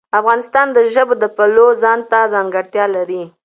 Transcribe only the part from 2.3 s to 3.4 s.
ځانګړتیا لري.